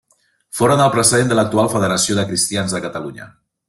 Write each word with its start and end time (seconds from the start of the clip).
Foren 0.59 0.81
el 0.85 0.93
precedent 0.95 1.31
de 1.33 1.39
l'actual 1.41 1.71
Federació 1.77 2.19
de 2.23 2.27
Cristians 2.35 2.79
de 2.79 2.87
Catalunya. 2.89 3.35